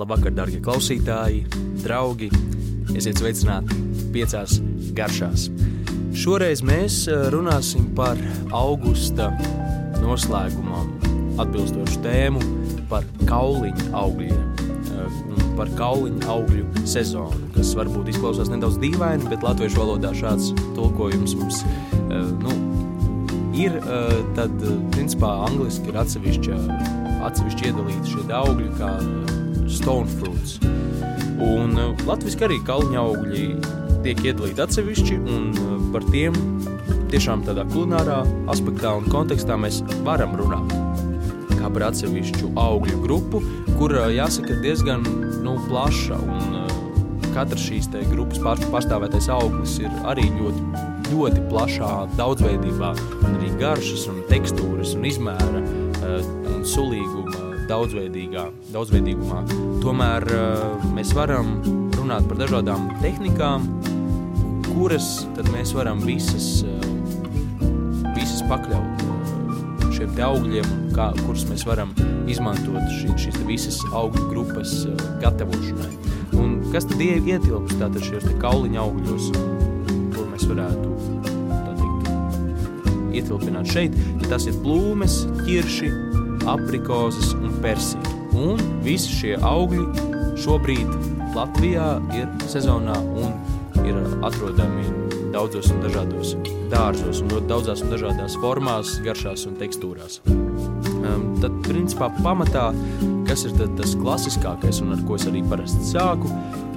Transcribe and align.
Labvakar, 0.00 0.32
darbie 0.32 0.56
klausītāji, 0.64 1.42
draugi! 1.82 2.30
Esiet 2.96 3.18
sveicināti 3.20 3.76
piecās 4.14 4.54
garšās. 4.96 5.50
Šoreiz 6.16 6.62
mēs 6.64 7.02
eh, 7.12 7.26
runāsim 7.34 7.90
par 7.92 8.16
augusta 8.56 9.26
noslēgumam, 10.00 10.94
atbilstošu 11.44 12.00
tēmu 12.06 12.40
par 12.88 13.04
kauliņu 13.28 13.90
augļiem. 14.00 14.46
eh, 14.96 15.18
Par 15.58 15.74
kauliņu 15.76 16.24
augļu 16.38 16.86
sezonu, 16.88 17.50
kas 17.52 17.74
varbūt 17.76 18.08
izklausās 18.14 18.48
nedaudz 18.48 18.80
dīvaini, 18.80 19.28
bet 19.28 19.44
latviešu 19.44 19.82
valodā 19.82 20.14
šāds 20.16 20.54
tulkojums 20.72 21.36
mums 21.36 21.60
eh, 21.66 22.32
nu, 22.40 22.56
ir. 23.60 23.76
Tad, 24.40 24.56
principā, 24.96 25.34
angliski 25.50 25.92
ir 25.92 26.00
atsevišķa, 26.00 26.64
atsevišķi 27.28 27.70
iedalīti 27.74 28.16
šie 28.16 28.26
augļi, 28.40 28.72
kā 28.80 28.96
stone 29.72 30.08
fruits. 30.18 30.58
Un 31.42 31.74
uh, 31.78 31.92
latviski 32.06 32.46
arī 32.46 32.60
kalniņa 32.66 33.00
augļi 33.02 33.46
tiek 34.04 34.20
iedalīti 34.26 34.62
atsevišķi, 34.62 35.18
un 35.22 35.50
uh, 35.56 35.74
par 35.94 36.06
tiem 36.12 36.36
tiešām 37.12 37.42
tādā 37.46 37.64
kulinārā 37.72 38.22
aspektā 38.52 38.94
un 38.98 39.08
kontekstā 39.12 39.58
mēs 39.60 39.82
varam 40.06 40.36
runāt. 40.38 40.76
Kā 41.56 41.70
par 41.70 41.88
atsevišķu 41.90 42.52
augļu 42.58 43.02
grupu, 43.04 43.42
kur 43.78 43.96
uh, 43.96 44.08
jāsaka 44.12 44.60
diezgan 44.62 45.04
nu, 45.42 45.58
plaša, 45.68 46.20
un 46.20 46.58
katrs 47.32 47.64
šīs 47.64 47.88
grupas 48.10 48.40
pār- 48.44 48.66
pārstāvētais 48.72 49.30
auglis 49.32 49.78
ir 49.80 49.92
arī 50.08 50.26
ļoti, 50.36 50.64
ļoti 51.12 51.46
plašā 51.48 51.92
daudzveidībā, 52.18 52.92
un 53.22 53.38
arī 53.38 53.52
garšas, 53.60 54.04
un 54.12 54.20
tekstūras, 54.28 54.92
un 54.98 55.08
izmēra 55.08 55.62
un 56.52 56.64
sulīguma 56.68 57.21
daudzveidīgā, 57.72 58.46
daudzveidīgumā. 58.74 59.42
Tomēr 59.82 60.26
uh, 60.36 60.86
mēs 60.96 61.12
varam 61.16 61.54
runāt 61.96 62.26
par 62.28 62.40
dažādām 62.42 62.90
tehnikām, 63.00 63.66
kuras 64.68 65.24
mēs 65.52 65.72
varam 65.76 66.02
visas, 66.04 66.48
uh, 66.66 68.12
visas 68.16 68.42
pakļaut 68.50 69.06
uh, 69.06 69.88
šiem 69.94 70.14
augļiem, 70.28 70.70
kā, 70.96 71.10
kurus 71.24 71.46
mēs 71.50 71.64
varam 71.68 71.94
izmantot 72.30 72.84
šī, 72.98 73.16
šīs 73.26 73.40
visas 73.48 73.80
augļu 73.92 74.28
grupas 74.30 74.74
gatavošanai. 75.22 75.90
Un 76.38 76.58
kas 76.72 76.86
tad 76.88 77.00
ie- 77.04 77.20
ietilpst 77.20 77.78
tātad 77.80 78.04
šajos 78.04 78.28
kauliņa 78.42 78.80
augļos, 78.82 79.28
kur 80.14 80.28
mēs 80.32 80.46
varētu 80.48 80.94
teikt, 81.80 82.12
ietilpināt 83.20 83.68
šeit, 83.72 83.96
tad 84.22 84.30
tas 84.36 84.48
ir 84.48 84.56
plūmes, 84.64 85.22
ķirši, 85.44 85.92
aprikozes 86.48 87.34
un 87.62 87.68
persija. 87.68 88.00
Un 88.32 88.58
visi 88.82 89.12
šie 89.12 89.36
augļi 89.38 89.84
šobrīd 90.40 90.88
Latvijā 91.36 92.00
ir 92.16 92.28
sezonā 92.50 92.96
un 92.98 93.32
ir 93.86 93.96
atrodami 94.24 94.84
daudzos 95.32 95.70
un 95.72 95.80
dažādos 95.84 96.34
dārzos 96.72 97.20
un 97.22 97.30
ļoti 97.32 97.48
daudzās 97.50 97.82
un 97.84 97.92
dažādās 97.92 98.36
formās, 98.40 98.96
garšās 99.04 99.46
un 99.48 99.56
tekstūrās. 99.60 100.20
Um, 100.26 101.32
tad, 101.42 101.54
principā, 101.66 102.08
pamatā, 102.22 102.70
kas 103.28 103.44
ir 103.48 103.54
tad 103.58 103.74
tas 103.80 103.94
klasiskākais 103.98 104.80
un 104.84 104.94
ar 104.96 105.02
ko 105.08 105.18
es 105.18 105.26
arī 105.28 105.42
parasti 105.48 105.82
sāku, 105.92 106.30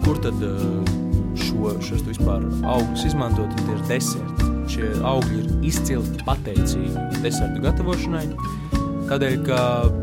kur 0.03 0.19
tad 0.23 0.41
uh, 0.44 0.95
šo, 1.39 1.75
šos 1.83 2.03
vispār 2.08 2.44
augļus 2.63 3.08
izmantot, 3.11 3.52
tad 3.59 3.72
ir 3.75 3.86
deserti. 3.91 4.52
Šie 4.75 4.89
augļi 5.06 5.44
ir 5.44 5.67
izcili 5.69 6.23
pateicīgi 6.25 7.22
desertu 7.22 7.61
gatavošanai, 7.63 8.25
tādēļ, 9.11 9.36
ka 9.45 9.59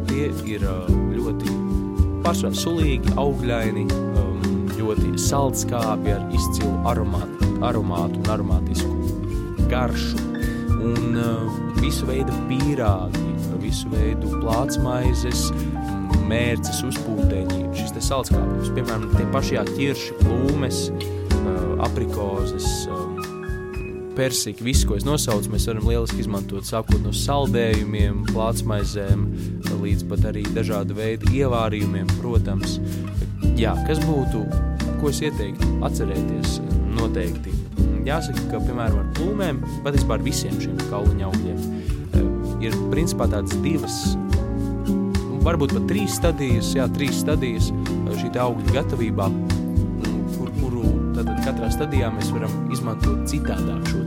tie 0.08 0.30
ir 0.48 0.61
pārsvarā 2.22 2.56
sulīgi, 2.56 3.14
augļaini, 3.20 3.86
um, 4.20 4.42
ļoti 4.78 5.14
saldskābi 5.20 6.14
ar 6.14 6.24
izcilu 6.34 6.74
aromātu, 6.88 7.50
aromātu 7.64 8.20
un 8.22 8.30
aromātisku 8.34 9.66
garšu. 9.72 10.28
Un 10.82 11.18
uh, 11.18 11.60
visu 11.78 12.08
veidu 12.08 12.34
pīrāgi, 12.48 13.22
visu 13.62 13.90
veidu 13.92 14.32
plātsmaizes, 14.42 15.50
mērces 16.26 16.82
uzpūteņi, 16.88 17.62
šis 17.76 17.94
te 17.94 18.02
saldskābums, 18.02 18.72
piemēram, 18.74 19.08
tie 19.14 19.28
paši 19.34 19.58
jā, 19.58 19.66
ķirši, 19.70 20.18
plūmes, 20.22 20.84
uh, 20.90 21.62
aprikozes, 21.86 22.68
um, 22.90 23.11
persika, 24.16 24.64
viss, 24.64 24.84
ko 24.88 24.96
es 24.98 25.06
nosaucu, 25.06 25.50
mēs 25.52 25.66
varam 25.70 25.88
lieliski 25.88 26.22
izmantot 26.22 26.66
sākot 26.68 27.00
no 27.04 27.12
saldējumiem, 27.16 28.22
plātsmaizēm, 28.32 29.26
līdz 29.82 30.06
pat 30.10 30.26
arī 30.30 30.44
dažādu 30.54 30.96
veidu 30.98 31.30
ievārījumiem, 31.34 32.10
protams. 32.20 32.78
Jā, 33.58 33.74
kas 33.88 34.00
būtu, 34.04 34.44
ko 35.00 35.10
es 35.10 35.22
ieteiktu 35.24 35.70
atcerēties 35.86 36.60
noteikti? 36.96 37.54
Jāsaka, 38.06 38.44
ka, 38.50 38.60
piemēram, 38.66 39.00
ar 39.02 39.10
plūmēm, 39.16 39.62
patiesībā 39.84 40.18
ar 40.18 40.26
visiem 40.26 40.58
šiem 40.62 40.78
kauliņa 40.90 41.28
augļiem, 41.28 41.64
eh, 42.18 42.66
ir 42.68 42.78
principā 42.92 43.28
tādas 43.30 43.54
divas, 43.64 43.98
nu, 44.88 45.40
varbūt 45.46 45.76
pat 45.76 45.88
trīs 45.90 46.18
stadijas, 46.18 46.72
jā, 46.76 46.88
trīs 46.96 47.22
stadijas 47.22 47.70
eh, 47.70 48.14
šī 48.18 48.32
te 48.34 48.42
augļu 48.42 48.74
gatavībā, 48.74 49.30
katrā 51.44 51.70
stadijā 51.72 52.12
mēs 52.14 52.30
varam 52.34 52.70
izmantot 52.72 53.26
citādāk 53.30 53.88
šo 53.90 54.02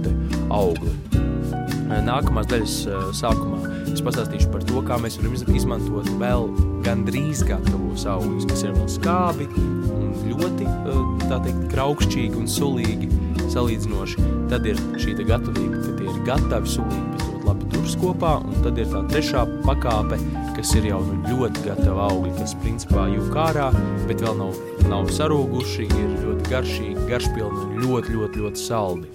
augli. 0.55 0.91
Eh, 1.15 2.01
Nākamās 2.05 2.47
daļas 2.49 2.75
eh, 2.89 3.01
sākumā 3.15 3.59
es 3.93 4.01
pastāstīšu 4.05 4.51
par 4.53 4.63
to, 4.67 4.81
kā 4.85 4.97
mēs 5.01 5.19
varam 5.19 5.35
iz- 5.37 5.45
izmantot 5.61 6.09
vēl 6.21 6.47
gandrīz 6.85 7.43
gatavos 7.47 8.05
augļus, 8.09 8.47
kas 8.49 8.63
ir 8.65 8.73
vēl 8.73 8.89
skābi 8.89 9.47
un 9.93 10.13
ļoti, 10.31 10.65
eh, 10.65 11.27
teikt, 11.29 11.61
kraukšķīgi 11.73 12.39
un 12.41 12.49
sulīgi 12.49 13.09
salīdzinoši. 13.53 14.25
Tad 14.49 14.65
ir 14.65 14.81
šī 15.01 15.15
gatavība, 15.25 15.81
ka 15.85 15.91
tie 15.99 16.09
ir 16.09 16.19
gatavi 16.25 16.73
sulīgi, 16.75 17.05
bet 17.13 17.27
ļoti 17.29 17.45
labi 17.45 17.69
turas 17.73 17.95
kopā, 18.01 18.33
un 18.45 18.63
tad 18.63 18.77
ir 18.77 18.85
tā 18.85 19.01
trešā 19.09 19.45
pakāpe, 19.65 20.19
kas 20.55 20.71
ir 20.77 20.87
jau 20.89 21.01
nu 21.03 21.17
ļoti 21.25 21.65
gatava 21.65 22.07
augļi, 22.09 22.31
kas 22.39 22.55
principā 22.63 23.05
jūk 23.11 23.35
ārā, 23.45 23.67
bet 24.07 24.23
vēl 24.23 24.37
nav, 24.39 24.57
nav 24.89 25.09
sarūguši, 25.13 25.87
ir 25.91 26.13
ļoti 26.23 26.49
garšīgi, 26.51 27.07
garšpilni 27.09 27.63
un 27.65 27.83
ļoti, 27.83 28.15
ļoti, 28.15 28.43
ļoti 28.43 28.63
saldi. 28.63 29.11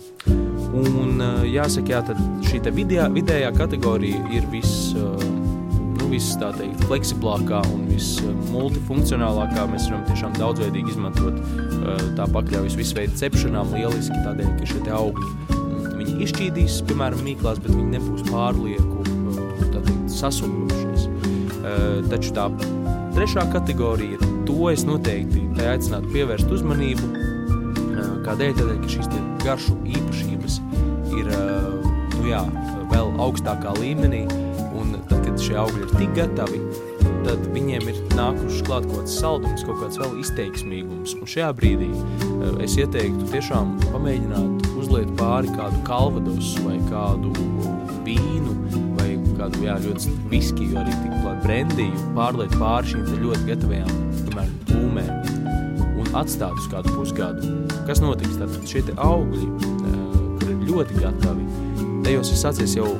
Un 0.71 1.23
eh, 1.25 1.45
jāsaka, 1.57 1.95
jā, 1.95 2.01
tad 2.11 2.21
šī 2.47 2.63
te 2.67 2.73
vidējā, 2.75 3.09
vidējā 3.15 3.51
kategorija 3.57 4.21
ir 4.37 4.47
viss, 4.53 4.93
eh, 4.95 5.25
nu, 5.97 6.11
viss 6.13 6.37
tā 6.41 6.53
teikt, 6.59 6.85
fleksiblākā 6.91 7.63
un 7.75 7.89
viss 7.91 8.21
eh, 8.23 8.31
multifunkcionālākā. 8.53 9.67
Mēs 9.73 9.89
varam 9.91 10.05
tiešām 10.11 10.37
daudzveidīgi 10.39 10.95
izmantot 10.95 11.41
tā 12.19 12.27
pakļaujas 12.31 12.77
visu 12.79 12.99
veidu 12.99 13.17
cepšanām 13.19 13.73
lieliski, 13.75 14.19
tādēļ, 14.27 14.51
ka 14.59 14.69
šie 14.69 14.83
te 14.85 14.93
augļi, 14.95 15.31
mm, 15.57 15.87
viņi 15.97 16.17
izšķīdīs, 16.27 16.83
piemēram, 16.91 17.25
mīklās, 17.27 17.63
bet 17.65 17.73
viņi 17.73 17.97
nebūs 17.97 18.27
pārlieku, 18.29 19.01
eh, 19.07 19.91
Taču 22.11 22.33
tā 22.35 22.49
trešā 23.15 23.45
kategorija, 23.53 24.19
to 24.49 24.71
es 24.73 24.87
noteikti 24.89 25.45
aicinātu 25.61 26.11
pievērst 26.15 26.51
uzmanību, 26.57 27.11
Eh, 28.01 28.13
Kādēļ? 28.25 28.55
Tādēļ, 28.59 28.79
ka 28.83 28.93
šīs 28.95 29.09
garšu 29.45 29.77
īpašības 29.89 30.61
ir 31.19 31.33
eh, 31.35 31.89
nu 32.17 32.29
jā, 32.29 32.43
vēl 32.93 33.13
augstākā 33.25 33.75
līmenī, 33.81 34.25
un 34.77 34.95
tad, 35.11 35.21
kad 35.27 35.43
šie 35.43 35.59
augļi 35.61 35.85
ir 35.87 35.93
tik 35.97 36.15
gatavi, 36.19 36.61
tad 37.27 37.45
viņiem 37.55 37.89
ir 37.93 38.01
nākušas 38.17 38.65
klāt 38.69 38.89
kaut 38.89 39.03
kāds 39.03 39.19
saldums, 39.21 39.65
kaut 39.69 39.83
kāds 39.83 40.01
vēl 40.01 40.17
izteiksmīgums. 40.23 41.17
Un 41.19 41.31
šajā 41.35 41.51
brīdī 41.61 41.91
eh, 41.93 42.65
es 42.67 42.79
ieteiktu 42.81 43.31
tiešām 43.35 43.77
pamēģināt 43.91 44.71
uzliet 44.81 45.13
pāri 45.21 45.53
kādu 45.57 45.85
kalvadosu 45.89 46.67
vai 46.67 46.79
kādu 46.89 47.35
vīnu 48.07 48.59
vai 49.01 49.15
kādu 49.37 49.65
jā, 49.67 49.81
ļoti 49.85 50.19
viskiju, 50.33 50.77
arī 50.81 50.95
tikpat 50.95 51.10
brendiju, 51.45 52.05
pārliet 52.17 52.55
pāri 52.61 52.93
šīm 52.93 53.09
ļoti 53.23 53.49
gatavajām, 53.49 53.95
piemēram, 54.27 54.57
plūmēm 54.69 55.41
un 56.01 56.13
atstāt 56.21 56.57
uz 56.59 56.69
kādu 56.73 56.95
pusgadu. 56.97 57.55
Kas 57.89 58.03
notiks? 58.05 58.39
Tad 58.41 58.55
šie 58.69 58.85
augļi, 58.97 59.49
eh, 59.49 60.21
kur 60.41 60.53
ir 60.55 60.63
ļoti 60.71 61.03
gatavi, 61.03 61.49
tajos 62.07 62.33
ir 62.33 62.41
sācies 62.45 62.77
jau 62.79 62.91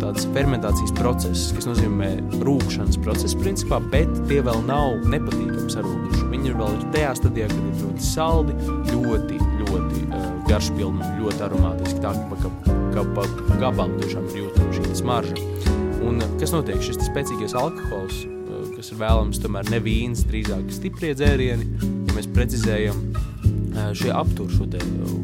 tāds 0.00 0.24
fermentācijas 0.34 0.92
process, 0.96 1.50
kas 1.52 1.68
nozīmē 1.68 2.10
rūkšanas 2.40 2.98
process 3.04 3.36
principā, 3.36 3.80
bet 3.92 4.08
tie 4.30 4.40
vēl 4.46 4.64
nav 4.68 5.04
nepatīkami 5.12 5.68
sarūguši. 5.74 6.28
Viņi 6.32 6.52
ir 6.52 6.56
vēl 6.60 6.76
ir 6.78 6.86
tajā 6.94 7.12
stadijā, 7.20 7.48
kad 7.52 7.60
ir 7.60 7.84
ļoti 7.84 8.06
saldi, 8.06 8.56
ļoti, 8.90 9.40
ļoti 9.60 10.06
uh, 10.08 10.30
garšpilni 10.48 11.12
ļoti 11.20 11.44
aromātiski, 11.46 12.00
tā 12.02 12.14
ka, 12.16 12.40
ka, 12.46 12.78
ka 12.94 13.06
pa 13.16 13.28
gabalu 13.60 14.00
tiešām 14.00 14.30
ir 14.32 14.44
jūtama 14.46 14.78
šī 14.78 14.96
smarža. 15.02 15.79
Un 16.06 16.20
eh, 16.20 16.28
kas 16.40 16.54
notiek? 16.54 16.80
Šis 16.84 17.00
spēcīgais 17.08 17.54
alkohols, 17.58 18.24
eh, 18.24 18.68
kas 18.76 18.92
ir 18.92 19.00
vēlams 19.02 19.40
tomēr 19.42 19.68
ne 19.72 19.80
vīns, 19.84 20.24
drīzāk 20.28 20.72
stiprie 20.74 21.12
dzērieni, 21.16 21.66
ja 22.08 22.16
mēs 22.16 22.28
precizējam, 22.34 23.02
eh, 23.14 23.90
šie 23.96 24.12
aptur 24.16 24.50
šo 24.54 24.68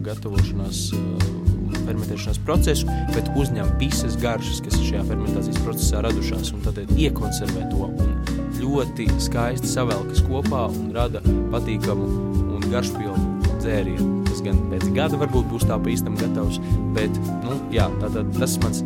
gatavošanās 0.07 0.83
un 0.97 1.75
fermentēšanās 1.87 2.41
procesu, 2.45 2.87
bet 3.15 3.31
uzņem 3.39 3.73
visas 3.81 4.17
garšas, 4.21 4.61
kas 4.65 4.79
šajā 4.81 5.05
fermentācijas 5.09 5.63
procesā 5.65 6.03
radušās, 6.07 6.53
un 6.55 6.65
tad 6.67 6.81
iekonservē 6.95 7.69
to 7.71 7.91
un 7.91 8.15
ļoti 8.61 9.09
skaisti 9.23 9.71
savelkas 9.71 10.23
kopā 10.27 10.67
un 10.71 10.91
rada 10.95 11.23
patīkamu 11.53 12.09
un 12.57 12.69
garšpilnu 12.73 13.59
dzērienu. 13.61 14.09
Tas 14.27 14.43
gan 14.45 14.59
pēc 14.71 14.89
gada 14.97 15.21
varbūt 15.21 15.47
būs 15.53 15.67
tā 15.69 15.79
pa 15.81 15.93
īstam 15.93 16.19
gatavs, 16.19 16.59
bet, 16.97 17.23
nu, 17.45 17.61
jā, 17.75 17.87
tātad 18.03 18.35
tas 18.39 18.59
mans 18.63 18.83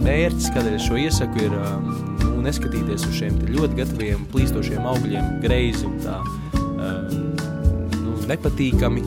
mērķis, 0.00 0.50
kādēļ 0.54 0.76
es 0.76 0.86
šo 0.86 0.98
iesaku, 1.00 1.46
ir 1.46 1.56
um, 1.56 1.90
nu, 2.22 2.34
neskatīties 2.46 3.06
uz 3.08 3.18
šiem 3.18 3.38
ļoti 3.52 3.78
gataviem, 3.82 4.24
plīstošiem 4.32 4.86
augļiem 4.92 5.28
greizi 5.44 5.86
un 5.88 5.98
tā 6.02 6.18
um, 6.22 7.34
nu, 7.98 8.16
nepatīkami 8.30 9.04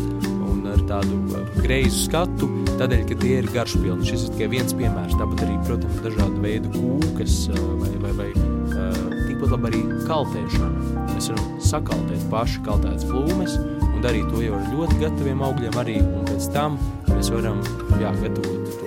un 0.49 0.65
ar 0.71 0.83
tādu 0.89 1.19
uh, 1.33 1.49
greizu 1.61 2.05
skatu, 2.05 2.49
tādēļ, 2.75 3.05
ka 3.09 3.19
tie 3.21 3.39
ir 3.41 3.49
garšpilni. 3.53 4.07
Šis 4.07 4.27
ir 4.27 4.35
tikai 4.35 4.51
viens 4.55 4.75
piemērs, 4.77 5.17
tāpat 5.19 5.45
arī, 5.47 5.57
protams, 5.67 6.01
dažādu 6.05 6.43
veidu 6.43 6.73
kūkas 6.75 7.39
uh, 7.53 7.63
vai, 7.81 7.93
vai, 8.03 8.13
vai 8.21 8.29
uh, 8.35 9.01
tikpat 9.27 9.55
labi 9.55 9.71
arī 9.71 9.83
kaltēšana. 10.05 11.03
Mēs 11.13 11.31
varam 11.31 11.53
sakaltēt 11.71 12.29
paši 12.31 12.63
kaltētas 12.67 13.07
plūmes 13.09 13.59
un 13.91 14.01
darīt 14.05 14.27
to 14.31 14.43
jau 14.43 14.57
ar 14.59 14.71
ļoti 14.73 14.99
gataviem 15.03 15.45
augļiem 15.49 15.79
arī, 15.81 15.99
un 16.03 16.27
pēc 16.29 16.51
tam 16.55 16.79
mēs 17.11 17.31
varam, 17.33 17.63
jā, 18.01 18.11
gatavot 18.21 18.84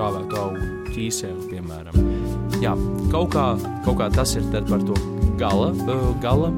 žāvētu 0.00 0.40
augu 0.40 0.68
ķīsēlu, 0.90 1.46
piemēram. 1.50 2.10
Jā, 2.60 2.74
kaut 3.12 3.32
kā, 3.34 3.46
kaut 3.86 4.00
kā 4.00 4.10
tas 4.14 4.34
ir 4.38 4.46
tad 4.52 4.68
par 4.70 4.82
to 4.84 4.96
gala, 5.40 5.70
gala 6.24 6.50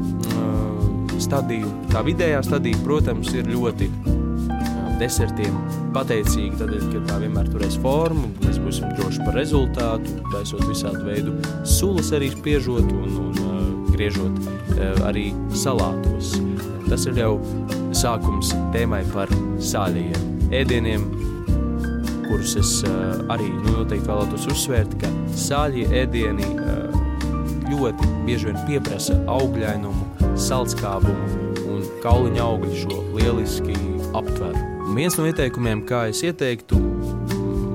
stadiju. 1.23 1.69
Tā 1.93 2.03
vidējā 2.07 2.41
stadija, 2.47 2.81
protams, 2.83 3.31
ir 3.37 3.51
ļoti 3.51 3.89
desertiem 5.01 5.55
pateicīgi, 5.95 6.57
tādēļ, 6.61 6.85
ka 6.93 7.03
tā 7.11 7.19
vienmēr 7.23 7.51
turēs 7.53 7.77
formu, 7.83 8.31
mēs 8.43 8.59
būsim 8.63 8.93
droši 8.99 9.25
par 9.27 9.37
rezultātu, 9.39 10.17
taisot 10.33 10.65
visādu 10.69 11.03
veidu 11.07 11.35
sulas 11.69 12.13
arī 12.17 12.31
spiežot 12.35 12.91
un, 12.95 13.19
un 13.27 13.87
griežot 13.93 14.39
arī 15.09 15.31
salātos. 15.59 16.37
Tas 16.89 17.07
ir 17.09 17.19
jau 17.23 17.35
sākums 17.97 18.53
tēmai 18.75 19.03
par 19.13 19.31
sāļajiem 19.63 20.51
ēdieniem, 20.53 21.07
kurus 22.33 22.55
es 22.57 22.71
uh, 22.89 23.19
arī 23.29 23.45
nu, 23.53 23.75
noteikti 23.83 24.09
vēlētos 24.09 24.47
uzsvērt, 24.49 24.95
ka 25.03 25.09
sāļie 25.37 25.85
ēdieni 26.01 26.47
uh, 26.57 26.95
ļoti 27.69 28.09
bieži 28.25 28.49
vien 28.49 28.57
pieprasa 28.65 29.19
augļainumu, 29.29 30.31
salskābumu 30.41 31.67
un 31.69 31.85
kauliņa 32.01 32.41
augļu 32.47 32.79
šo 32.81 33.03
lieliski 33.19 33.77
aptveru. 34.17 34.65
Un 34.87 34.97
viens 34.97 35.19
no 35.21 35.29
ieteikumiem, 35.29 35.85
kā 35.85 36.07
es 36.09 36.25
ieteiktu 36.25 36.81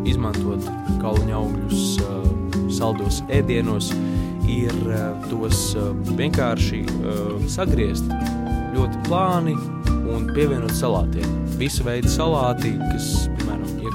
izmantot 0.09 0.65
kauliņa 1.03 1.37
augļus 1.37 1.85
uh, 2.01 2.27
saldos 2.73 3.21
ēdienos, 3.29 3.93
ir 4.49 4.73
tos 5.27 5.73
vienkārši 6.17 6.85
sagriezt 7.51 8.07
ļoti 8.73 9.01
plāni 9.05 9.57
un 10.07 10.29
pievienot 10.33 10.73
salātiem. 10.79 11.27
Visu 11.59 11.83
veidu 11.85 12.09
salāti, 12.09 12.71
kas, 12.93 13.27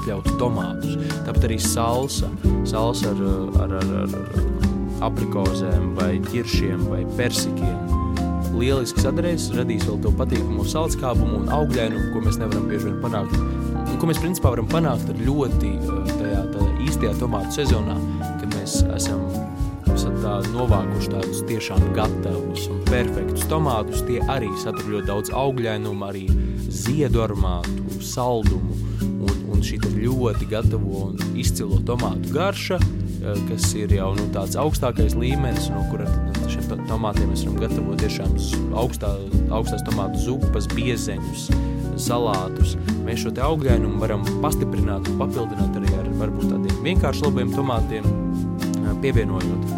iekļautu 0.03 0.35
tomātus. 0.39 0.97
Tāpat 1.23 1.47
arī 1.47 1.57
salsa, 1.63 2.29
salsa 2.67 3.13
ar, 3.13 3.23
ar, 3.63 3.75
ar, 3.79 3.93
ar, 4.03 4.41
aprikozēm 5.07 5.93
vai 5.97 6.17
ķiršiem 6.27 6.83
vai 6.91 7.03
persikiem. 7.17 7.79
Lieliski 8.53 9.01
sadarēs, 9.01 9.49
radīs 9.57 9.87
vēl 9.87 9.97
to 10.03 10.11
patīkamu 10.19 10.65
salskābumu 10.69 11.41
un 11.41 11.49
augļainumu, 11.55 12.11
ko 12.13 12.21
mēs 12.23 12.37
nevaram 12.41 12.67
bieži 12.69 12.91
vien 12.91 12.99
panākt. 13.01 13.33
Un 13.87 13.97
ko 13.99 14.09
mēs 14.09 14.21
principā 14.21 14.53
varam 14.53 14.69
panākt 14.69 15.09
ļoti 15.23 15.73
tajā, 15.81 16.45
tajā 16.53 16.69
īstajā 16.85 17.15
tomātu 17.17 17.63
sezonā, 17.63 17.97
kad 18.39 18.47
mēs 18.53 18.83
esam 18.93 19.25
tā 20.23 20.37
novākuši 20.53 21.11
tādus 21.11 21.41
tiešām 21.49 21.81
gatavus 21.97 22.69
un 22.71 22.79
perfektus 22.87 23.43
tomātus, 23.51 24.03
tie 24.07 24.21
arī 24.31 24.47
satur 24.61 24.93
ļoti 24.93 25.09
daudz 25.09 25.33
augļainumu, 25.35 26.07
arī 26.07 26.23
ziedu 26.71 27.25
aromātu, 27.25 27.99
saldumu 27.99 28.77
un 29.03 29.42
šī 29.63 29.79
ļoti 29.95 30.47
gatavo 30.51 31.07
un 31.07 31.37
izcilo 31.39 31.79
tomātu 31.87 32.33
garša, 32.33 32.79
kas 33.47 33.69
ir 33.79 33.93
jau 33.95 34.11
nu, 34.17 34.25
tāds 34.35 34.57
augstākais 34.59 35.15
līmenis, 35.15 35.69
no 35.71 35.83
kura 35.91 36.07
šiem 36.51 36.83
tomātiem 36.89 37.29
mēs 37.31 37.45
varam 37.45 37.61
gatavot 37.61 38.01
tiešām 38.03 38.35
augstā, 38.79 39.13
augstās 39.55 39.85
tomātu 39.87 40.19
zupas, 40.25 40.67
biezeņus, 40.75 41.47
salātus. 42.03 42.75
Mēs 43.05 43.23
šo 43.23 43.31
te 43.35 43.43
augļainumu 43.45 44.01
varam 44.01 44.25
pastiprināt 44.43 45.07
un 45.11 45.21
papildināt 45.21 45.79
arī 45.79 45.95
ar 45.99 46.11
varbūt 46.19 46.51
tādiem 46.51 46.83
vienkārši 46.89 47.25
labiem 47.27 47.55
tomātiem, 47.55 48.07
pievienojot 49.03 49.71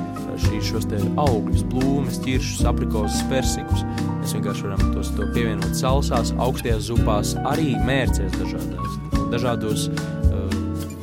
šīs 0.45 0.67
šos 0.67 0.89
te 0.91 0.99
augļus, 1.21 1.63
plūmes, 1.71 2.19
ķiršus, 2.25 2.65
aprikozes, 2.67 3.23
persikus. 3.31 3.85
Mēs 4.19 4.35
vienkārši 4.35 4.67
varam 4.67 4.91
tos 4.91 5.13
to 5.15 5.29
pievienot 5.35 5.77
salsās, 5.79 6.33
augstajās 6.43 6.89
zupās, 6.89 7.35
arī 7.47 7.75
mērcēs 7.87 8.35
dažādās, 8.35 8.99
dažādos, 9.31 9.87
uh, 9.89 10.55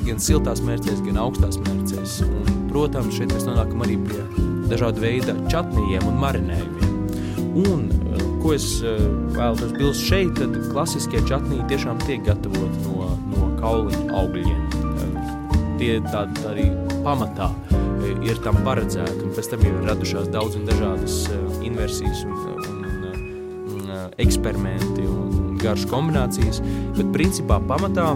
gan 0.06 0.22
siltās 0.22 0.62
mērcēs, 0.64 1.02
gan 1.06 1.20
augstās 1.22 1.58
mērcēs. 1.62 2.20
Un, 2.26 2.62
protams, 2.72 3.16
šeit 3.16 3.34
mēs 3.34 3.46
nonākam 3.48 3.84
arī 3.84 3.98
pie 4.06 4.22
dažādu 4.70 5.04
veidu 5.04 5.36
čatnījiem 5.52 6.08
un 6.08 6.20
marinējumiem. 6.22 6.94
Un, 7.66 7.86
uh, 7.88 8.24
ko 8.44 8.54
es 8.56 8.68
uh, 8.80 8.96
vēlos 9.36 9.76
bilst 9.78 10.06
šeit, 10.08 10.34
tad 10.40 10.56
klasiskie 10.72 11.22
čatnīgi 11.28 11.68
tiešām 11.74 12.00
tiek 12.06 12.24
gatavot 12.28 12.80
no, 12.86 13.12
no 13.34 13.52
kauliņa 13.60 14.08
augļiem. 14.22 14.68
Tie 15.82 15.96
tādi 16.12 16.44
arī 16.46 16.68
pamatā 17.02 17.48
ir 18.22 18.38
tam 18.44 18.60
paredzēti, 18.66 19.18
un 19.24 19.32
pēc 19.34 19.48
tam 19.50 19.64
jau 19.66 19.72
ir 19.74 19.88
radušās 19.88 20.30
daudz 20.30 20.58
un 20.58 20.66
dažādas 20.68 21.16
inversijas 21.64 22.22
un, 22.28 22.36
un, 22.70 23.06
un 23.74 23.90
eksperimenti 24.22 25.06
un 25.08 25.41
garšu 25.62 25.90
kombinācijas, 25.90 26.60
bet 26.96 27.12
principā 27.14 27.60
pamatā 27.70 28.12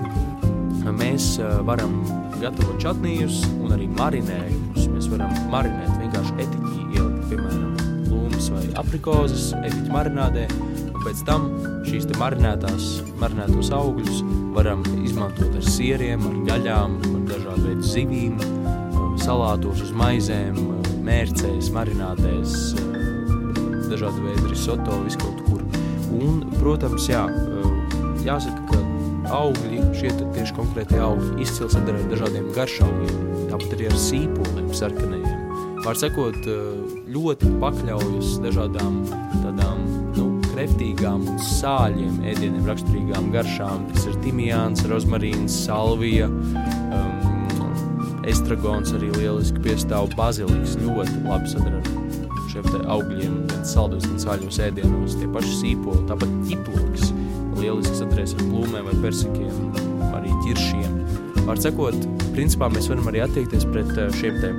mēs 0.96 1.36
varam 1.66 2.00
gatavot 2.40 2.78
čatnījus 2.82 3.40
un 3.62 3.74
arī 3.76 3.88
marinējumus. 3.96 4.88
Mēs 4.92 5.08
varam 5.12 5.32
marinēt 5.52 5.92
vienkārši 6.00 6.36
etiķi 6.44 6.84
ielikt, 6.96 7.26
piemēram, 7.30 7.74
plūmas 8.06 8.50
vai 8.54 8.64
aprikozes 8.82 9.50
etiķi 9.60 9.92
marinādē, 9.92 10.46
un 10.92 10.98
pēc 11.04 11.22
tam 11.28 11.48
šīs 11.88 12.08
te 12.10 12.18
marinētās, 12.20 12.88
marinētos 13.20 13.72
augļus 13.76 14.22
varam 14.56 14.84
izmantot 15.04 15.56
ar 15.58 15.66
sieriem, 15.68 16.24
ar 16.30 16.38
gaļām, 16.50 16.98
ar 17.12 17.24
dažādu 17.32 17.68
veidu 17.68 17.90
zivīm, 17.92 18.38
salātos 19.20 19.84
uz 19.84 19.92
maizēm, 19.96 20.58
mērcēs, 21.06 21.72
marinādēs, 21.76 22.58
dažādu 23.90 24.28
veidu 24.28 24.52
risoto, 24.52 25.02
visu 25.04 25.22
kaut 25.24 25.44
kur. 25.48 25.75
Un, 26.14 26.44
protams, 26.60 27.08
jā, 27.10 27.24
jāsaka, 28.26 28.62
ka 28.70 29.32
augļi, 29.36 29.80
šie 29.98 30.12
tieši 30.20 30.54
konkrētie 30.56 31.00
augļi 31.02 31.42
izcils 31.42 31.76
ar 31.78 31.86
dažādiem 32.10 32.50
garšaugiem, 32.54 33.24
tāpat 33.50 33.74
arī 33.76 33.88
ar 33.90 33.98
sīpoliem 34.00 34.70
sarkanajiem. 34.76 35.42
Var 35.86 35.98
sakot, 36.00 36.48
ļoti 37.14 37.52
pakļaujas 37.62 38.38
dažādām 38.42 39.02
tādām, 39.44 39.84
nu, 40.16 40.26
kreftīgām 40.48 41.26
un 41.30 41.38
sāļiem 41.46 42.22
ēdieniem 42.26 42.66
raksturīgām 42.66 43.30
garšām, 43.34 43.86
kas 43.92 44.08
ir 44.10 44.18
timijāns, 44.24 44.86
rozmarīns, 44.90 45.60
salvija, 45.66 46.26
um, 46.26 47.26
estragons 48.26 48.94
arī 48.96 49.12
lieliski 49.14 49.62
piestāv 49.62 50.10
baziliks, 50.18 50.78
ļoti 50.82 51.20
labi 51.28 51.52
sadara 51.54 51.82
ar 51.82 52.50
šiem 52.50 52.90
augļiem, 52.96 53.38
gan 53.66 53.72
saldos, 53.74 54.06
gan 54.06 54.20
sāļos 54.22 54.60
ēdienos, 54.62 55.16
tie 55.18 55.26
paši 55.34 55.54
sīpoli, 55.58 56.04
tāpat 56.06 56.30
ķiploks, 56.46 57.08
lieliski 57.58 57.98
sadarēs 57.98 58.36
ar 58.36 58.44
plūmēm 58.46 58.86
vai 58.86 58.94
persikiem, 59.02 59.72
arī 60.14 60.30
ķiršiem. 60.44 60.92
Var 61.48 61.58
sakot, 61.62 61.96
principā 62.36 62.68
mēs 62.70 62.86
varam 62.90 63.10
arī 63.10 63.24
attiekties 63.24 63.66
pret 63.72 63.90
eh, 63.98 64.12
šiem 64.20 64.38
te 64.42 64.52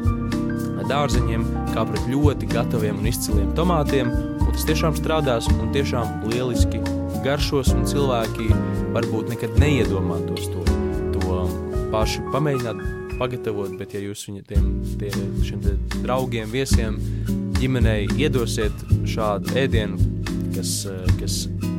dārzeņiem, 0.88 1.46
kā 1.74 1.86
pret 1.88 2.12
ļoti 2.12 2.50
gataviem 2.52 3.00
un 3.00 3.08
izciliem 3.08 3.56
tomātiem, 3.56 4.12
un 4.12 4.52
tas 4.52 4.68
tiešām 4.68 5.00
strādās 5.00 5.48
un 5.56 5.72
tiešām 5.76 6.28
lieliski 6.32 6.84
garšos, 7.24 7.72
un 7.76 7.88
cilvēki 7.88 8.52
varbūt 8.96 9.32
nekad 9.34 9.56
neiedomātos 9.60 10.52
to, 10.52 10.68
to 11.16 11.42
paši 11.96 12.24
pamēģināt, 12.36 12.84
pagatavot, 13.18 13.74
bet 13.80 13.96
ja 13.96 14.04
jūs 14.04 14.28
viņa 14.28 14.46
tiem, 14.52 14.70
tie, 15.00 15.12
šiem 15.48 15.64
draugiem, 16.04 16.52
viesiem, 16.52 17.00
ģimenei 17.58 18.06
iedosiet 18.20 18.86
šādu 19.10 19.56
ēdienu, 19.58 19.98
kas, 20.56 20.86
eh, 20.90 21.14
kas 21.22 21.38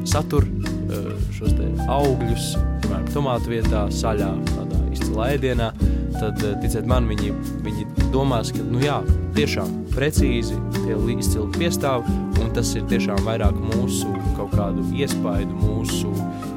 satur 0.09 0.47
eh, 0.49 1.11
šos 1.37 1.55
te 1.59 1.69
augļus, 1.93 2.51
piemēram, 2.83 3.09
tomātu 3.15 3.53
vietā, 3.53 3.85
saļā, 3.93 4.31
tādā 4.49 4.81
izcilā 4.95 5.33
ēdienā, 5.37 5.71
tad, 6.19 6.43
eh, 6.43 6.57
ticiet 6.63 6.89
man, 6.89 7.09
viņi, 7.11 7.33
viņi 7.67 7.87
domās, 8.15 8.53
ka, 8.55 8.65
nu 8.65 8.83
jā, 8.83 8.99
tiešām 9.37 9.75
precīzi 9.95 10.57
tie 10.81 10.97
izcili 11.15 11.47
piestāv, 11.59 12.09
un 12.41 12.51
tas 12.57 12.75
ir 12.75 12.87
tiešām 12.91 13.23
vairāk 13.27 13.59
mūsu 13.75 14.11
kaut 14.39 14.55
kādu 14.57 14.83
iespaidu, 14.97 15.55
mūsu 15.63 16.11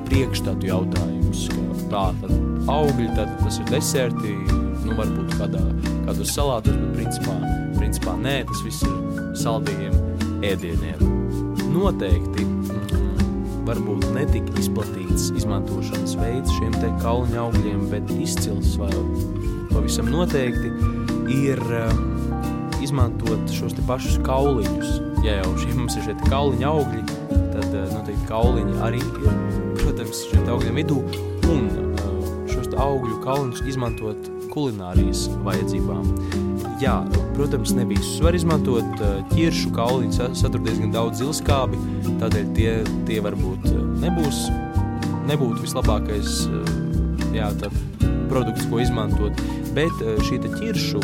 priekšstatu 0.10 0.72
jautājums, 0.72 1.46
ka 1.52 1.86
tā, 1.94 2.08
tad 2.24 2.68
augļi, 2.72 3.12
tad 3.18 3.38
tas 3.44 3.62
ir 3.62 3.70
deserti, 3.70 4.36
nu, 4.86 4.98
varbūt 4.98 5.38
kādā, 5.38 5.64
kādos 6.08 6.36
salātos, 6.36 6.78
bet 6.82 7.00
principā, 7.02 7.38
principā 7.78 8.18
nē, 8.20 8.42
tas 8.50 8.66
viss 8.66 8.86
ir 8.88 9.01
saldījiem 9.38 9.94
ēdieniem. 10.46 11.02
Noteikti 11.72 12.46
mm, 12.46 13.62
varbūt 13.68 14.08
netik 14.16 14.48
izplatīts 14.60 15.30
izmantošanas 15.38 16.18
veids 16.20 16.52
šiem 16.58 16.74
te 16.80 16.90
kauliņa 17.04 17.40
augļiem, 17.46 17.86
bet 17.94 18.12
izcils 18.18 18.74
vai 18.82 18.92
pavisam 19.72 20.12
noteikti 20.12 20.74
ir 21.32 21.62
uh, 21.62 21.94
izmantot 22.84 23.54
šos 23.56 23.78
te 23.78 23.86
pašus 23.88 24.20
kauliņus. 24.26 25.00
Ja 25.26 25.38
jau 25.44 25.54
šie 25.62 25.72
mums 25.78 25.96
ir 26.00 26.08
šie 26.10 26.18
kauliņa 26.26 26.74
augļi, 26.74 27.04
tad 27.54 27.70
uh, 27.70 27.88
noteikti 27.94 28.28
kauliņi 28.30 28.78
arī 28.84 29.02
ir, 29.06 29.32
protams, 29.80 30.26
šiem 30.32 30.50
augļiem 30.52 30.82
vidū, 30.82 31.00
un 31.54 31.68
uh, 31.72 32.30
šos 32.52 32.74
augļu 32.76 33.22
kauliņus 33.24 33.66
izmantot 33.70 34.32
kulinārijas 34.52 35.28
vajadzībām. 35.46 36.08
Jā, 36.82 36.96
protams, 37.36 37.76
ne 37.78 37.86
visus 37.90 38.20
var 38.24 38.36
izmantot. 38.38 39.04
Ķiršu 39.32 39.72
kauliņi 39.76 40.32
satur 40.40 40.64
diezgan 40.66 40.94
daudz 40.94 41.22
zilskābi, 41.22 41.80
tādēļ 42.22 42.52
tie, 42.58 42.72
tie 43.08 43.20
varbūt 43.24 43.68
nebūs, 44.02 44.44
nebūtu 45.30 45.62
vislabākais 45.64 46.46
jā, 47.36 47.52
produkts, 48.32 48.68
ko 48.72 48.82
izmantot. 48.82 49.44
Bet 49.78 50.04
šī 50.28 50.42
ķiršu, 50.48 51.04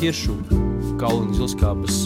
ķiršu 0.00 0.36
kauliņu 1.00 1.40
zilskābas 1.42 2.02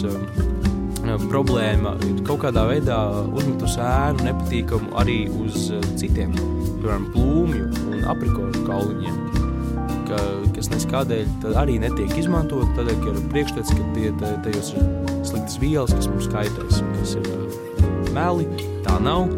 problēma 1.31 1.95
ir 2.05 2.21
kaut 2.27 2.43
kādā 2.43 2.67
veidā 2.69 2.99
uzmetus 3.31 3.79
ēnu 3.81 4.27
nepatīkamu 4.27 4.93
arī 5.01 5.23
uz 5.31 5.71
citiem, 5.99 6.35
piemēram, 6.35 7.07
plūmju 7.15 7.69
un 7.89 8.03
aprikošu 8.13 8.67
kauliņiem 8.67 9.50
ka, 10.11 10.19
kas 10.55 10.69
nes 10.71 10.85
kādēļ 10.91 11.55
arī 11.61 11.77
netiek 11.81 12.11
izmantot, 12.19 12.67
tādēļ, 12.77 12.99
ka 13.01 13.13
ir 13.13 13.21
priekšstats, 13.31 13.73
ka 13.77 13.87
tie, 13.95 14.11
tajos 14.45 14.73
ir 14.75 14.89
sliktas 15.27 15.57
vielas, 15.61 15.95
kas 15.95 16.09
mums 16.11 16.29
kaitēs, 16.31 16.81
kas 16.97 17.15
ir 17.21 18.11
meli, 18.15 18.47
tā 18.85 18.97
nav. 19.03 19.31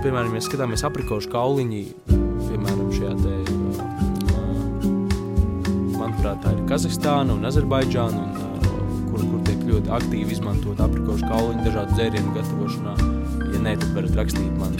Piemēram, 0.00 0.32
ja 0.32 0.40
skatāmies 0.40 0.80
aprikošu 0.88 1.28
kauliņi, 1.28 1.80
piemēram, 2.08 2.86
šajā 2.94 3.14
te, 3.20 3.34
manuprāt, 5.98 6.40
tā 6.40 6.54
ir 6.56 6.62
Kazahstāna 6.70 7.36
un 7.36 7.44
Azerbaidžāna, 7.50 8.22
un, 8.24 8.29
ļoti 9.90 10.06
aktīvi 10.06 10.34
izmantot 10.36 10.80
aprikošu 10.80 11.26
kauliņu 11.26 11.64
dažādu 11.64 11.96
dzērienu 11.96 12.34
gatavošanā. 12.34 12.92
Ja 13.50 13.60
nē, 13.64 13.72
tad 13.80 13.94
varat 13.96 14.18
rakstīt 14.20 14.52
man 14.58 14.76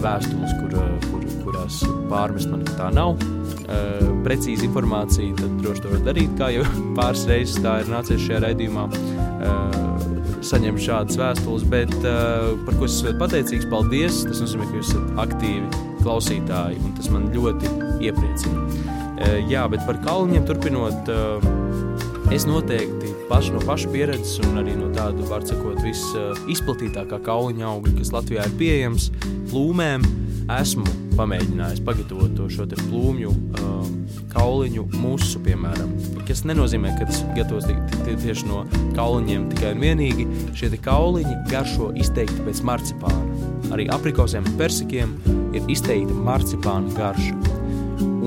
vēstules, 0.00 0.52
kur, 0.60 0.76
kur, 1.10 1.24
kurās 1.44 1.80
pārmest 2.08 2.48
man, 2.50 2.64
ka 2.64 2.76
tā 2.78 2.88
nav 2.94 3.18
uh, 3.20 4.06
precīzi 4.24 4.66
informāciju, 4.68 5.36
tad 5.36 5.58
droši 5.60 5.84
to 5.84 5.92
var 5.92 6.04
darīt, 6.08 6.32
kā 6.38 6.50
jau 6.54 6.64
pāris 6.98 7.26
reizes 7.28 7.60
tā 7.60 7.80
ir 7.82 7.92
nācies 7.92 8.22
šajā 8.24 8.44
raidījumā. 8.46 8.88
Saņemt 10.40 10.80
šādas 10.80 11.18
vēstules, 11.20 11.66
bet 11.68 11.92
par 12.00 12.76
ko 12.78 12.86
es 12.86 12.94
esmu 12.96 13.12
pateicīgs, 13.20 13.66
paldies. 13.68 14.22
Tas 14.24 14.40
nozīmē, 14.40 14.70
ka 14.70 14.78
jūs 14.78 14.94
esat 14.94 15.20
aktīvi 15.20 15.82
klausītāji, 16.00 16.80
un 16.80 16.94
tas 16.96 17.10
man 17.12 17.28
ļoti 17.34 17.68
iepriecina. 18.08 18.64
Jā, 19.52 19.66
bet 19.68 19.84
par 19.84 20.00
kalniņiem 20.00 20.48
turpinot, 20.48 21.12
es 22.32 22.48
noteikti 22.48 22.99
paši 23.30 23.52
no 23.54 23.60
paša 23.62 23.92
pieredzes 23.92 24.40
un 24.42 24.58
arī 24.58 24.74
no 24.74 24.88
tādu, 24.94 25.22
var 25.30 25.44
sakot, 25.46 25.78
visizplatītākā 25.84 27.20
kauliņa 27.22 27.68
augļa, 27.68 27.92
kas 28.00 28.10
Latvijā 28.14 28.46
ir 28.48 28.56
pieejams, 28.58 29.10
plūmēm, 29.52 30.06
esmu 30.50 30.86
pamēģinājis 31.14 31.82
pagatavot 31.86 32.32
to 32.34 32.48
šo 32.50 32.66
plūmju 32.70 33.30
uh, 33.30 33.84
kauliņu 34.32 34.86
musu, 34.98 35.42
piemēram. 35.44 35.92
Tas 36.26 36.42
nenozīmē, 36.46 36.94
ka 36.98 37.06
tas 37.10 37.22
gatavos 37.36 37.68
tieši 38.06 38.48
no 38.48 38.64
kauliņiem 38.96 39.48
tikai 39.52 39.74
un 39.74 39.84
vienīgi. 39.84 40.26
Šie 40.58 40.70
kauliņi 40.82 41.36
garšo 41.50 41.90
izteikti 41.98 42.46
pēc 42.46 42.62
marcipāna. 42.66 43.42
Arī 43.74 43.86
aprikosiem 43.94 44.46
un 44.46 44.58
persikiem 44.58 45.14
ir 45.54 45.70
izteikta 45.70 46.18
marcipāna 46.26 46.94
garša. 46.98 47.34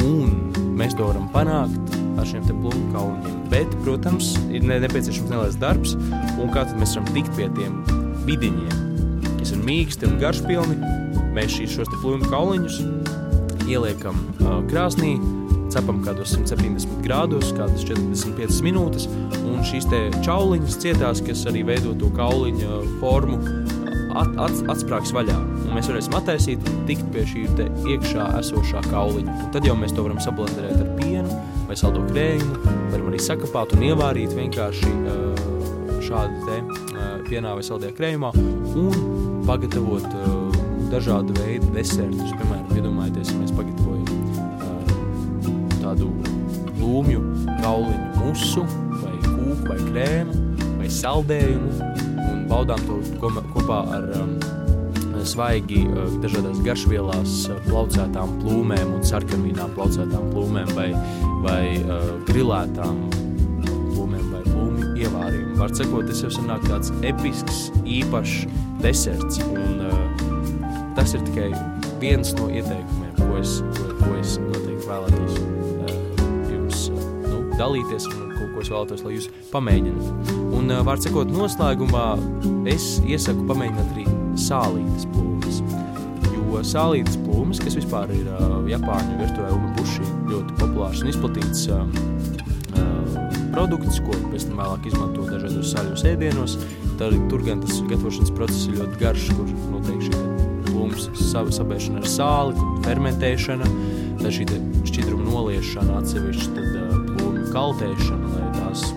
Un 0.03 0.75
mēs 0.79 0.95
to 0.99 1.07
varam 1.07 1.27
panākt 1.35 2.02
ar 2.17 2.29
šiem 2.29 2.45
plūmu 2.49 2.89
kauliņiem. 2.95 3.39
Bet, 3.53 3.77
protams, 3.85 4.33
ir 4.53 4.65
nepieciešams 4.67 5.31
neliels 5.31 5.59
darbs, 5.61 5.95
un 6.39 6.51
kā 6.53 6.65
tad 6.67 6.77
mēs 6.81 6.97
varam 6.97 7.13
tikt 7.15 7.33
pie 7.37 7.49
tiem 7.57 7.79
vidiņiem, 8.27 9.31
kas 9.39 9.55
ir 9.55 9.65
mīksti 9.67 10.09
un 10.09 10.19
garšpilni, 10.21 10.93
Mēs 11.33 11.55
šīs 11.55 11.71
šos 11.79 11.89
plūmu 11.97 12.27
kauliņus 12.29 12.75
ieliekam 13.65 14.17
uh, 14.43 14.59
krāsnī, 14.69 15.15
cepam 15.73 16.03
kādos 16.05 16.35
170 16.35 16.99
grādos, 17.05 17.49
kādas 17.57 17.85
45 17.89 18.59
minūtes, 18.65 19.07
un 19.41 19.63
šīs 19.65 19.87
čauliņas 20.25 20.77
cietās, 20.83 21.23
kas 21.25 21.41
arī 21.49 21.63
veido 21.65 21.95
to 21.97 22.11
kauliņa 22.13 22.83
formu, 22.99 23.39
at, 24.13 24.29
at, 24.45 24.61
atsprāgs 24.75 25.13
vaļā. 25.15 25.39
Un 25.63 25.73
mēs 25.73 25.89
varēsim 25.89 26.13
attaisīt 26.19 26.69
un 26.69 26.83
tikt 26.89 27.09
pie 27.15 27.25
šī 27.31 27.47
iekšā 27.95 28.29
esošā 28.43 28.85
kauliņa. 28.91 29.39
Un 29.47 29.51
tad 29.55 29.65
jau 29.65 29.73
mēs 29.79 29.97
to 29.97 30.05
varam 30.05 30.21
sablenderēt 30.21 30.83
ar 30.83 30.92
vai 31.73 31.79
saldo 31.79 32.03
krējumu, 32.05 32.59
varam 32.91 33.07
arī 33.09 33.17
sakapāt 33.17 33.71
un 33.73 33.81
ievārīt 33.87 34.35
vienkārši 34.37 34.91
šādi 36.05 36.43
te 36.45 36.57
pienā 37.25 37.55
vai 37.57 37.63
saldajā 37.65 37.95
krējumā 37.97 38.29
un 38.77 38.93
pagatavot 39.47 40.05
dažādu 40.91 41.33
veidu 41.39 41.71
desertus. 41.73 42.29
Piemēram, 42.37 42.69
iedomājieties, 42.77 43.33
mēs 43.39 43.55
pagatavojam 43.57 44.05
tādu 45.79 46.11
lūmju 46.77 47.19
kauliņu 47.63 48.07
musu 48.19 48.63
vai 48.99 49.15
kūku 49.25 49.65
vai 49.71 49.79
krēmu 49.87 50.33
vai 50.77 50.89
saldējumu 50.93 51.69
un 52.27 52.45
baudām 52.53 52.85
to 52.85 53.01
kopā 53.49 53.79
ar 53.97 54.11
um, 54.19 54.37
svaigi 55.27 55.83
uh, 55.87 56.07
dažādās 56.23 56.61
garšvielās 56.65 57.35
uh, 57.49 57.59
plaucētām 57.67 58.37
plūmēm 58.41 58.93
un 58.97 59.03
sarkanvīnām 59.07 59.73
plaucētām 59.77 60.29
plūmēm 60.33 60.71
vai, 60.77 60.89
vai 61.43 61.63
uh, 61.81 62.07
grilētām 62.29 63.01
plūmēm 63.63 64.25
vai 64.33 64.41
plūmju 64.47 64.89
ievārījumu. 65.03 65.57
Var 65.61 65.75
sakot, 65.79 66.07
tas 66.09 66.23
jau 66.25 66.31
sanāk 66.37 66.65
tāds 66.69 66.93
episks, 67.05 67.67
īpašs 67.83 68.47
deserts 68.83 69.39
un 69.47 69.83
tas 70.97 71.13
ir 71.15 71.23
tikai 71.27 71.49
viens 72.01 72.33
no 72.37 72.49
ieteikumiem, 72.51 73.13
ko 73.21 73.37
es, 73.39 73.59
ko, 73.77 73.87
ko 74.01 74.11
es 74.19 74.35
noteikti 74.43 74.89
vēlētos 74.89 75.39
jums 76.51 76.83
nu, 77.29 77.39
dalīties 77.59 78.09
un 78.11 78.33
ko, 78.33 78.49
ko 78.55 78.65
es 78.65 78.73
vēlētos, 78.73 79.05
lai 79.05 79.15
jūs 79.17 79.29
pamēģināt. 79.53 80.35
Un, 80.53 80.75
vārds 80.85 81.07
sakot, 81.07 81.31
noslēgumā 81.33 82.09
es 82.71 82.97
iesaku 83.07 83.47
pamēģināt 83.49 83.95
arī 83.95 84.22
sālītas 84.39 85.07
plūmes. 85.13 85.61
Jo 86.33 86.61
sālītas 86.65 87.17
plūmes, 87.23 87.61
kas 87.63 87.77
vispār 87.79 88.11
ir 88.15 88.27
uh, 88.31 88.59
Japāņu 88.69 89.19
virtuvē 89.21 89.51
umebuši, 89.55 90.07
ļoti 90.31 90.57
populārs 90.61 91.03
un 91.03 91.11
izplatīts 91.11 91.67
uh, 91.73 91.85
produkts, 93.53 93.99
ko 94.01 94.15
pēc 94.31 94.47
tam 94.49 94.61
vēlāk 94.61 94.87
izmanto 94.89 95.27
dažādos 95.29 95.73
saļos 95.73 96.05
ēdienos. 96.09 96.57
Tad, 96.99 97.15
tur 97.29 97.43
gan 97.45 97.61
tas 97.63 97.81
gatavošanas 97.89 98.33
process 98.37 98.69
ir 98.69 98.79
ļoti 98.81 99.01
garš, 99.01 99.29
kur 99.37 99.53
notiek 99.73 100.01
šī 100.07 100.23
plūmes 100.69 101.07
sabēšana 101.29 102.01
ar 102.01 102.09
sāli, 102.09 102.67
fermentēšana, 102.87 103.69
tad 104.23 104.33
šī 104.33 104.49
šķidruma 104.89 105.29
noliešana 105.29 106.01
atsevišķi, 106.01 106.51
tad 106.57 106.81
uh, 106.81 106.99
plūmju 107.13 107.47
kaltēšana, 107.53 108.35
lai 108.35 108.51
tās 108.57 108.89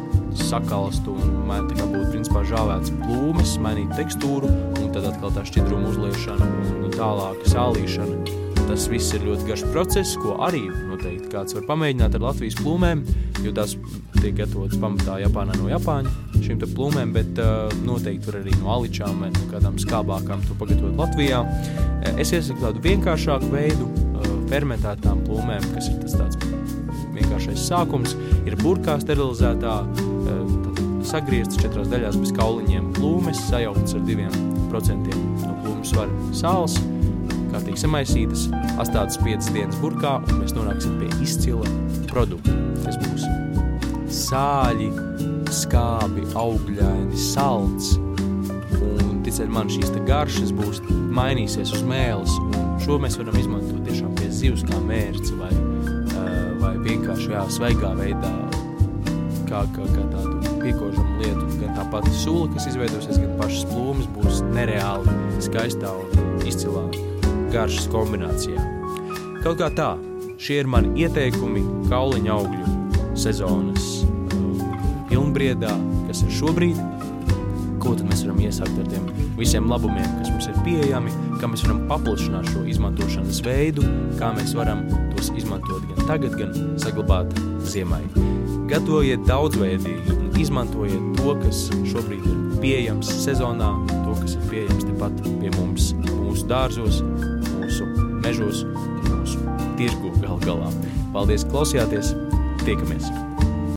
sakalstu 0.46 1.14
un 1.16 1.68
tā 1.68 1.76
kā 1.78 1.86
būtu 1.90 2.10
principā 2.12 2.42
žāvēts 2.46 2.94
plūmes, 3.02 3.56
mainīt 3.62 3.92
tekstūru 3.98 4.50
un 4.50 4.90
tad 4.94 5.08
atkal 5.10 5.34
tā 5.34 5.44
šķidruma 5.48 5.92
uzliešana 5.92 6.50
un 6.84 6.92
tālāk 6.94 7.46
sālīšana. 7.50 8.44
Tas 8.66 8.88
viss 8.90 9.14
ir 9.14 9.22
ļoti 9.22 9.46
garš 9.46 9.62
process, 9.70 10.16
ko 10.18 10.40
arī 10.42 10.64
noteikti 10.66 11.30
kāds 11.30 11.54
var 11.54 11.66
pamēģināt 11.68 12.16
ar 12.18 12.24
Latvijas 12.24 12.56
plūmēm, 12.58 13.04
jo 13.44 13.52
tās 13.54 13.76
tiek 14.18 14.34
gatavotas 14.40 14.80
pamatā 14.82 15.20
Japānā 15.22 15.54
no 15.60 15.68
Japāņa 15.70 16.42
šīm 16.42 16.62
plūmēm, 16.64 17.12
bet 17.14 17.38
uh, 17.42 17.70
noteikti 17.86 18.30
var 18.30 18.40
arī 18.40 18.56
no 18.58 18.72
aličām 18.74 19.22
vai 19.22 19.30
no 19.34 19.44
kādām 19.52 19.78
skābākām 19.82 20.42
to 20.48 20.58
pagatavot 20.58 20.98
Latvijā. 20.98 21.44
Es 22.16 22.34
iesaku 22.34 22.62
tādu 22.62 22.82
vienkāršāku 22.86 23.52
veidu 23.54 23.86
uh, 23.86 24.26
fermentētām 24.50 25.22
plūmēm, 25.26 25.70
kas 25.74 25.90
ir 25.92 26.02
tas 26.02 26.18
tāds 26.18 26.42
vienkāršais 27.16 27.62
sākums, 27.70 28.18
ir 28.46 28.58
burkā 28.62 28.98
sterilizētā, 29.02 29.78
uh, 29.86 30.05
sagrieztas 31.06 31.60
četrās 31.62 31.88
daļās 31.92 32.18
bez 32.20 32.32
kauliņiem. 32.36 32.92
Plūmes, 32.98 33.40
sajauktas 33.48 33.96
ar 33.98 34.04
diviem 34.06 34.34
procentiem. 34.70 35.22
No 35.44 35.54
plūmu 35.62 35.86
svara 35.86 36.30
sāls, 36.36 36.76
kārtīgi 37.52 37.82
samaisītas, 37.84 38.46
atstātas 38.76 39.20
5 39.22 39.52
dienas 39.54 39.78
burkā, 39.82 40.18
un 40.26 40.40
mēs 40.42 40.56
nonāksim 40.56 40.98
pie 41.00 41.10
izcila 41.24 41.68
produkta, 42.10 42.54
kas 42.84 42.98
būs 43.04 43.26
sāļi, 44.16 44.90
skābi, 45.54 46.26
augļaini, 46.38 47.18
salds, 47.20 47.94
un 48.80 49.20
ticiet 49.26 49.50
man 49.52 49.70
šīs 49.72 49.92
garšas 50.08 50.52
būs 50.56 50.82
mainīsies 51.16 51.74
uz 51.76 51.84
mēles, 51.86 52.34
šo 52.84 53.00
mēs 53.02 53.18
varam 53.20 53.38
izmantot 53.40 53.82
tiešām 53.88 54.14
pie 54.18 54.30
zivs 54.34 54.64
kā 54.66 54.80
mērci 54.84 55.36
vai, 55.38 55.52
uh, 55.52 56.48
vai 56.62 56.74
vienkārši 56.86 57.32
jā, 57.34 57.44
svaigā 57.58 57.94
veidā, 57.98 58.34
kā, 59.46 59.64
kā, 59.74 59.92
kā 59.94 60.08
tādu 60.14 60.35
piekožamu 60.66 61.20
lietu. 61.22 61.46
Gan 61.60 61.76
tā 61.78 61.86
pati 61.92 62.12
sula, 62.14 62.48
kas 62.54 62.66
izveidosies, 62.70 63.20
gan 63.22 63.34
pašas 63.40 63.66
plūmes 63.70 64.08
būs 64.16 64.42
nereāli 64.50 65.14
skaistā 65.44 65.92
un 65.94 66.42
izcilā 66.46 66.86
garšas 67.54 67.86
kombinācijā. 67.92 68.62
Kaut 69.44 69.60
kā 69.60 69.70
tā, 69.78 69.92
šie 70.42 70.62
ir 70.64 70.70
mani 70.70 71.06
ieteikumi 71.06 71.62
kauliņa 71.90 72.34
augļu 72.34 72.74
sezonas 73.16 73.92
pilnbriedā, 75.10 75.72
kas 76.08 76.24
ir 76.26 76.34
šobrīd, 76.40 76.80
ko 77.82 77.94
tad 77.94 78.08
mēs 78.10 78.26
varam 78.26 78.42
iesākt 78.42 78.82
ar 78.82 78.90
tiem 78.90 79.06
visiem 79.38 79.68
labumiem, 79.70 80.08
kas 80.18 80.32
mums 80.32 80.48
ir 80.50 80.58
pieejami, 80.66 81.12
kā 81.40 81.50
mēs 81.52 81.62
varam 81.66 81.84
paplašināt 81.90 82.50
šo 82.50 82.64
izmantošanas 82.72 83.42
veidu, 83.46 83.86
kā 84.18 84.32
mēs 84.36 84.56
varam 84.58 84.86
tos 85.14 85.30
izmantot 85.36 85.86
gan 85.92 86.08
tagad, 86.10 86.38
gan 86.40 86.56
saglabāt 86.82 87.36
ziemai. 87.68 88.02
Gatavojiet 88.66 89.22
daudzveidīgi 89.28 90.14
un 90.14 90.40
izmantojiet 90.42 91.20
to, 91.20 91.34
kas 91.42 91.60
šobrīd 91.86 92.24
ir 92.26 92.40
pieejams 92.62 93.10
sezonā, 93.22 93.68
to, 93.92 94.16
kas 94.22 94.34
ir 94.34 94.48
pieejams 94.50 94.88
tepat 94.88 95.20
pie 95.26 95.52
mums, 95.54 95.92
mūsu 96.08 96.48
dārzos, 96.50 96.98
mūsu 97.60 97.86
mežos, 98.24 98.64
mūsu 99.06 99.44
tirgu 99.78 100.10
gal 100.18 100.42
galā. 100.42 100.74
Paldies, 101.14 101.46
klausījāties! 101.52 102.12
Tiekamies! 102.66 103.25